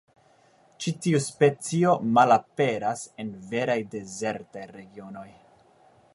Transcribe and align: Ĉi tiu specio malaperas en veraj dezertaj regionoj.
Ĉi 0.85 0.93
tiu 1.05 1.19
specio 1.25 1.93
malaperas 2.19 3.05
en 3.25 3.31
veraj 3.53 3.79
dezertaj 3.97 4.69
regionoj. 4.75 5.29